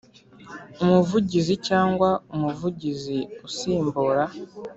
Umuvugizi 0.83 1.53
cyangwa 1.67 2.09
Umuvugizi 2.33 3.17
usimbura 3.47 4.23